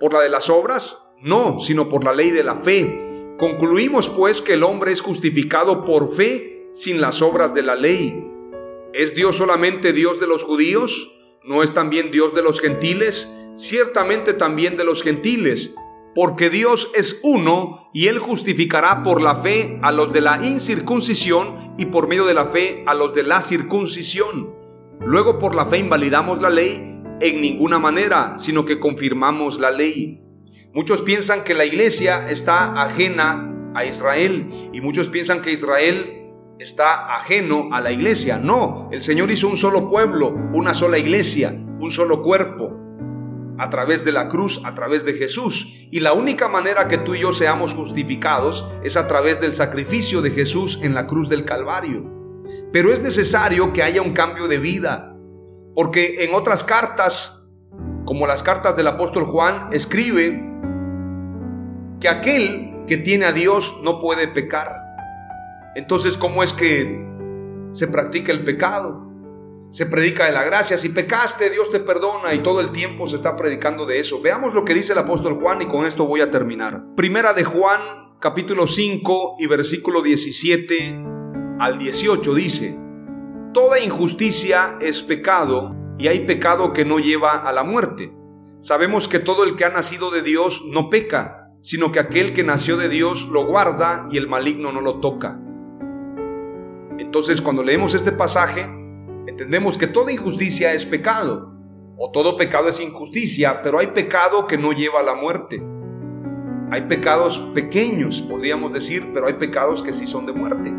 ¿Por 0.00 0.12
la 0.12 0.22
de 0.22 0.28
las 0.28 0.50
obras? 0.50 1.12
No, 1.22 1.60
sino 1.60 1.88
por 1.88 2.02
la 2.02 2.12
ley 2.12 2.32
de 2.32 2.42
la 2.42 2.56
fe. 2.56 2.96
Concluimos 3.38 4.08
pues 4.08 4.42
que 4.42 4.54
el 4.54 4.64
hombre 4.64 4.90
es 4.90 5.02
justificado 5.02 5.84
por 5.84 6.12
fe 6.12 6.68
sin 6.74 7.00
las 7.00 7.22
obras 7.22 7.54
de 7.54 7.62
la 7.62 7.76
ley. 7.76 8.28
¿Es 8.92 9.14
Dios 9.14 9.36
solamente 9.36 9.92
Dios 9.92 10.18
de 10.18 10.26
los 10.26 10.42
judíos? 10.42 11.16
¿No 11.44 11.62
es 11.62 11.74
también 11.74 12.10
Dios 12.10 12.34
de 12.34 12.42
los 12.42 12.60
gentiles? 12.60 13.32
Ciertamente 13.54 14.32
también 14.32 14.76
de 14.76 14.82
los 14.82 15.04
gentiles 15.04 15.76
porque 16.16 16.48
Dios 16.48 16.92
es 16.94 17.20
uno 17.24 17.90
y 17.92 18.06
Él 18.06 18.18
justificará 18.18 19.02
por 19.02 19.20
la 19.20 19.36
fe 19.36 19.78
a 19.82 19.92
los 19.92 20.14
de 20.14 20.22
la 20.22 20.42
incircuncisión 20.42 21.74
y 21.76 21.84
por 21.84 22.08
medio 22.08 22.24
de 22.24 22.32
la 22.32 22.46
fe 22.46 22.82
a 22.86 22.94
los 22.94 23.14
de 23.14 23.22
la 23.22 23.42
circuncisión. 23.42 24.50
Luego 24.98 25.38
por 25.38 25.54
la 25.54 25.66
fe 25.66 25.76
invalidamos 25.76 26.40
la 26.40 26.48
ley 26.48 27.02
en 27.20 27.42
ninguna 27.42 27.78
manera, 27.78 28.38
sino 28.38 28.64
que 28.64 28.80
confirmamos 28.80 29.60
la 29.60 29.70
ley. 29.70 30.22
Muchos 30.72 31.02
piensan 31.02 31.44
que 31.44 31.52
la 31.52 31.66
iglesia 31.66 32.30
está 32.30 32.80
ajena 32.80 33.72
a 33.74 33.84
Israel 33.84 34.70
y 34.72 34.80
muchos 34.80 35.08
piensan 35.08 35.42
que 35.42 35.52
Israel 35.52 36.32
está 36.58 37.14
ajeno 37.14 37.68
a 37.72 37.82
la 37.82 37.92
iglesia. 37.92 38.38
No, 38.38 38.88
el 38.90 39.02
Señor 39.02 39.30
hizo 39.30 39.48
un 39.48 39.58
solo 39.58 39.90
pueblo, 39.90 40.34
una 40.54 40.72
sola 40.72 40.96
iglesia, 40.96 41.50
un 41.78 41.90
solo 41.90 42.22
cuerpo 42.22 42.74
a 43.58 43.68
través 43.68 44.02
de 44.06 44.12
la 44.12 44.28
cruz, 44.28 44.64
a 44.64 44.74
través 44.74 45.04
de 45.04 45.12
Jesús. 45.12 45.75
Y 45.90 46.00
la 46.00 46.12
única 46.12 46.48
manera 46.48 46.88
que 46.88 46.98
tú 46.98 47.14
y 47.14 47.20
yo 47.20 47.32
seamos 47.32 47.72
justificados 47.72 48.72
es 48.82 48.96
a 48.96 49.06
través 49.06 49.40
del 49.40 49.52
sacrificio 49.52 50.20
de 50.20 50.30
Jesús 50.30 50.80
en 50.82 50.94
la 50.94 51.06
cruz 51.06 51.28
del 51.28 51.44
Calvario. 51.44 52.12
Pero 52.72 52.92
es 52.92 53.02
necesario 53.02 53.72
que 53.72 53.82
haya 53.82 54.02
un 54.02 54.12
cambio 54.12 54.48
de 54.48 54.58
vida, 54.58 55.16
porque 55.74 56.24
en 56.24 56.34
otras 56.34 56.64
cartas, 56.64 57.54
como 58.04 58.26
las 58.26 58.42
cartas 58.42 58.76
del 58.76 58.88
apóstol 58.88 59.24
Juan, 59.24 59.68
escribe 59.72 60.42
que 62.00 62.08
aquel 62.08 62.84
que 62.86 62.96
tiene 62.96 63.26
a 63.26 63.32
Dios 63.32 63.80
no 63.82 64.00
puede 64.00 64.28
pecar. 64.28 64.82
Entonces, 65.74 66.16
¿cómo 66.16 66.42
es 66.42 66.52
que 66.52 67.04
se 67.72 67.88
practica 67.88 68.32
el 68.32 68.44
pecado? 68.44 69.05
Se 69.70 69.86
predica 69.86 70.26
de 70.26 70.32
la 70.32 70.44
gracia. 70.44 70.76
Si 70.76 70.90
pecaste, 70.90 71.50
Dios 71.50 71.70
te 71.70 71.80
perdona 71.80 72.34
y 72.34 72.40
todo 72.40 72.60
el 72.60 72.70
tiempo 72.70 73.06
se 73.06 73.16
está 73.16 73.36
predicando 73.36 73.86
de 73.86 73.98
eso. 73.98 74.20
Veamos 74.22 74.54
lo 74.54 74.64
que 74.64 74.74
dice 74.74 74.92
el 74.92 74.98
apóstol 75.00 75.34
Juan 75.34 75.62
y 75.62 75.66
con 75.66 75.84
esto 75.84 76.06
voy 76.06 76.20
a 76.20 76.30
terminar. 76.30 76.84
Primera 76.96 77.32
de 77.32 77.44
Juan, 77.44 77.80
capítulo 78.20 78.66
5 78.66 79.36
y 79.38 79.46
versículo 79.46 80.02
17 80.02 81.04
al 81.58 81.78
18 81.78 82.34
dice, 82.34 82.78
Toda 83.52 83.80
injusticia 83.80 84.76
es 84.80 85.02
pecado 85.02 85.74
y 85.98 86.08
hay 86.08 86.26
pecado 86.26 86.72
que 86.72 86.84
no 86.84 86.98
lleva 86.98 87.38
a 87.38 87.52
la 87.52 87.64
muerte. 87.64 88.14
Sabemos 88.60 89.08
que 89.08 89.18
todo 89.18 89.44
el 89.44 89.56
que 89.56 89.64
ha 89.64 89.70
nacido 89.70 90.10
de 90.10 90.22
Dios 90.22 90.64
no 90.70 90.90
peca, 90.90 91.50
sino 91.60 91.92
que 91.92 92.00
aquel 92.00 92.32
que 92.32 92.44
nació 92.44 92.76
de 92.76 92.88
Dios 92.88 93.28
lo 93.28 93.46
guarda 93.46 94.08
y 94.10 94.18
el 94.18 94.28
maligno 94.28 94.72
no 94.72 94.80
lo 94.80 95.00
toca. 95.00 95.40
Entonces 96.98 97.40
cuando 97.40 97.62
leemos 97.62 97.94
este 97.94 98.12
pasaje, 98.12 98.68
Entendemos 99.26 99.76
que 99.76 99.88
toda 99.88 100.12
injusticia 100.12 100.72
es 100.72 100.86
pecado, 100.86 101.52
o 101.98 102.10
todo 102.12 102.36
pecado 102.36 102.68
es 102.68 102.80
injusticia, 102.80 103.60
pero 103.62 103.78
hay 103.78 103.88
pecado 103.88 104.46
que 104.46 104.56
no 104.56 104.72
lleva 104.72 105.00
a 105.00 105.02
la 105.02 105.14
muerte. 105.14 105.62
Hay 106.70 106.82
pecados 106.82 107.38
pequeños, 107.54 108.20
podríamos 108.20 108.72
decir, 108.72 109.10
pero 109.12 109.26
hay 109.26 109.34
pecados 109.34 109.82
que 109.82 109.92
sí 109.92 110.06
son 110.06 110.26
de 110.26 110.32
muerte. 110.32 110.72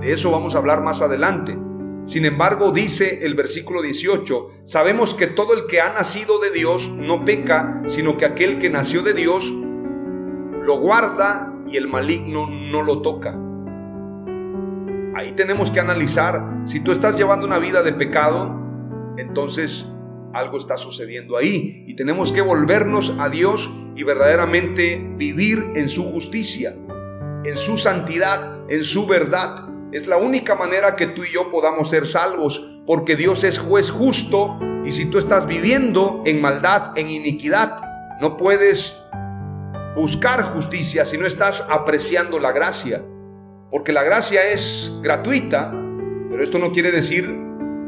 De 0.00 0.12
eso 0.12 0.30
vamos 0.30 0.54
a 0.54 0.58
hablar 0.58 0.82
más 0.82 1.00
adelante. 1.00 1.56
Sin 2.04 2.24
embargo, 2.24 2.70
dice 2.70 3.24
el 3.24 3.34
versículo 3.34 3.82
18, 3.82 4.48
sabemos 4.64 5.14
que 5.14 5.26
todo 5.26 5.54
el 5.54 5.66
que 5.66 5.80
ha 5.80 5.92
nacido 5.92 6.40
de 6.40 6.50
Dios 6.50 6.90
no 6.90 7.24
peca, 7.24 7.82
sino 7.86 8.16
que 8.16 8.24
aquel 8.24 8.58
que 8.58 8.70
nació 8.70 9.02
de 9.02 9.12
Dios 9.12 9.52
lo 9.52 10.78
guarda 10.78 11.54
y 11.66 11.76
el 11.76 11.88
maligno 11.88 12.48
no 12.48 12.82
lo 12.82 13.02
toca. 13.02 13.45
Ahí 15.16 15.32
tenemos 15.32 15.70
que 15.70 15.80
analizar, 15.80 16.60
si 16.66 16.80
tú 16.80 16.92
estás 16.92 17.16
llevando 17.16 17.46
una 17.46 17.58
vida 17.58 17.82
de 17.82 17.94
pecado, 17.94 18.54
entonces 19.16 19.94
algo 20.34 20.58
está 20.58 20.76
sucediendo 20.76 21.38
ahí 21.38 21.84
y 21.86 21.96
tenemos 21.96 22.32
que 22.32 22.42
volvernos 22.42 23.14
a 23.18 23.30
Dios 23.30 23.70
y 23.94 24.02
verdaderamente 24.02 25.02
vivir 25.16 25.72
en 25.74 25.88
su 25.88 26.04
justicia, 26.04 26.74
en 27.46 27.56
su 27.56 27.78
santidad, 27.78 28.70
en 28.70 28.84
su 28.84 29.06
verdad. 29.06 29.66
Es 29.90 30.06
la 30.06 30.18
única 30.18 30.54
manera 30.54 30.96
que 30.96 31.06
tú 31.06 31.24
y 31.24 31.32
yo 31.32 31.50
podamos 31.50 31.88
ser 31.88 32.06
salvos, 32.06 32.82
porque 32.86 33.16
Dios 33.16 33.42
es 33.42 33.58
juez 33.58 33.90
justo 33.90 34.60
y 34.84 34.92
si 34.92 35.10
tú 35.10 35.16
estás 35.16 35.46
viviendo 35.46 36.24
en 36.26 36.42
maldad, 36.42 36.92
en 36.98 37.08
iniquidad, 37.08 37.80
no 38.20 38.36
puedes 38.36 39.08
buscar 39.96 40.42
justicia 40.42 41.06
si 41.06 41.16
no 41.16 41.24
estás 41.24 41.68
apreciando 41.70 42.38
la 42.38 42.52
gracia. 42.52 43.00
Porque 43.70 43.92
la 43.92 44.02
gracia 44.02 44.48
es 44.48 45.00
gratuita, 45.02 45.72
pero 46.30 46.42
esto 46.42 46.58
no 46.58 46.72
quiere 46.72 46.90
decir 46.90 47.24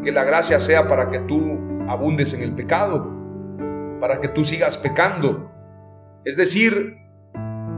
que 0.03 0.13
la 0.13 0.25
gracia 0.25 0.61
sea 0.61 0.89
para 0.89 1.11
que 1.11 1.21
tú 1.21 1.59
abundes 1.89 2.35
en 2.35 2.43
el 2.43 2.55
pecado, 2.55 3.99
para 4.01 4.21
que 4.21 4.29
tú 4.29 4.45
sigas 4.45 4.77
pecando. 4.77 5.53
Es 6.25 6.37
decir, 6.37 6.99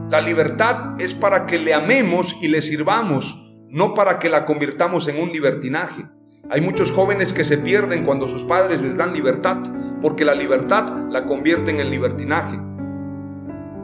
la 0.09 0.21
libertad 0.21 0.99
es 0.99 1.13
para 1.13 1.45
que 1.45 1.57
le 1.57 1.73
amemos 1.73 2.37
y 2.41 2.47
le 2.47 2.61
sirvamos, 2.61 3.55
no 3.69 3.93
para 3.93 4.19
que 4.19 4.29
la 4.29 4.45
convirtamos 4.45 5.07
en 5.07 5.21
un 5.21 5.31
libertinaje. 5.31 6.05
Hay 6.49 6.59
muchos 6.59 6.91
jóvenes 6.91 7.31
que 7.31 7.45
se 7.45 7.57
pierden 7.57 8.03
cuando 8.03 8.27
sus 8.27 8.43
padres 8.43 8.81
les 8.81 8.97
dan 8.97 9.13
libertad, 9.13 9.63
porque 10.01 10.25
la 10.25 10.35
libertad 10.35 11.07
la 11.09 11.25
convierten 11.25 11.79
en 11.79 11.89
libertinaje. 11.89 12.57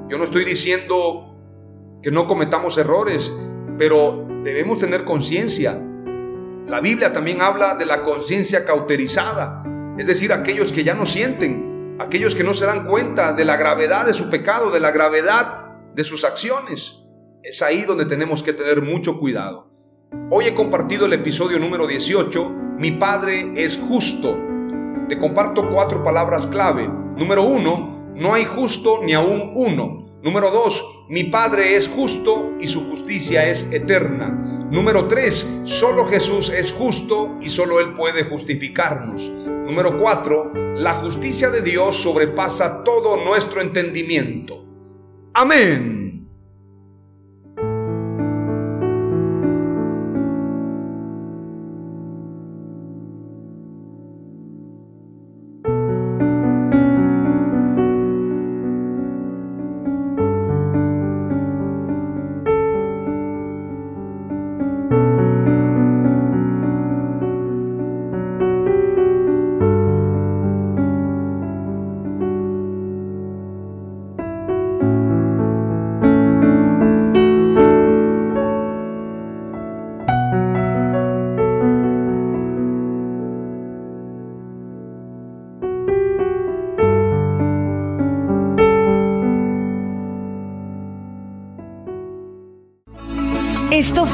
Yo 0.09 0.17
no 0.17 0.23
estoy 0.23 0.43
diciendo 0.43 1.37
que 2.01 2.11
no 2.11 2.27
cometamos 2.27 2.77
errores, 2.77 3.33
pero 3.77 4.27
debemos 4.43 4.79
tener 4.79 5.05
conciencia. 5.05 5.81
La 6.65 6.81
Biblia 6.81 7.13
también 7.13 7.41
habla 7.41 7.75
de 7.75 7.85
la 7.85 8.03
conciencia 8.03 8.65
cauterizada, 8.65 9.63
es 9.97 10.07
decir, 10.07 10.33
aquellos 10.33 10.71
que 10.71 10.83
ya 10.83 10.93
no 10.93 11.05
sienten, 11.05 11.95
aquellos 11.99 12.35
que 12.35 12.43
no 12.43 12.53
se 12.53 12.65
dan 12.65 12.85
cuenta 12.85 13.33
de 13.33 13.45
la 13.45 13.57
gravedad 13.57 14.05
de 14.05 14.13
su 14.13 14.29
pecado, 14.29 14.69
de 14.69 14.79
la 14.79 14.91
gravedad 14.91 15.75
de 15.93 16.03
sus 16.03 16.23
acciones. 16.23 17.03
Es 17.43 17.61
ahí 17.61 17.83
donde 17.83 18.05
tenemos 18.05 18.43
que 18.43 18.53
tener 18.53 18.81
mucho 18.81 19.17
cuidado. 19.19 19.71
Hoy 20.29 20.45
he 20.45 20.55
compartido 20.55 21.05
el 21.05 21.13
episodio 21.13 21.59
número 21.59 21.87
18, 21.87 22.49
Mi 22.77 22.91
Padre 22.91 23.53
es 23.55 23.77
justo. 23.77 24.37
Te 25.09 25.17
comparto 25.17 25.69
cuatro 25.69 26.03
palabras 26.03 26.47
clave. 26.47 26.87
Número 26.87 27.43
uno, 27.43 28.13
no 28.15 28.33
hay 28.33 28.45
justo 28.45 29.01
ni 29.03 29.13
aún 29.13 29.53
uno. 29.55 30.06
Número 30.23 30.49
dos, 30.51 31.05
mi 31.09 31.25
Padre 31.25 31.75
es 31.75 31.87
justo 31.87 32.53
y 32.59 32.67
su 32.67 32.89
justicia 32.89 33.47
es 33.47 33.71
eterna. 33.71 34.29
Número 34.71 35.07
tres, 35.07 35.61
solo 35.63 36.05
Jesús 36.05 36.49
es 36.49 36.71
justo 36.71 37.37
y 37.41 37.49
solo 37.49 37.79
Él 37.79 37.93
puede 37.93 38.25
justificarnos. 38.25 39.21
Número 39.21 39.97
cuatro, 39.99 40.51
la 40.53 40.93
justicia 40.95 41.49
de 41.49 41.61
Dios 41.61 41.95
sobrepasa 41.95 42.83
todo 42.83 43.23
nuestro 43.23 43.61
entendimiento. 43.61 44.65
Amén. 45.33 45.96